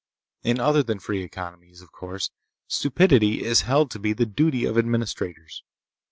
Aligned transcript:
In 0.41 0.59
other 0.59 0.81
than 0.81 0.97
free 0.97 1.21
economies, 1.21 1.83
of 1.83 1.91
course, 1.91 2.31
stupidity 2.67 3.43
is 3.43 3.61
held 3.61 3.91
to 3.91 3.99
be 3.99 4.13
the 4.13 4.25
duty 4.25 4.65
of 4.65 4.75
administrators. 4.75 5.61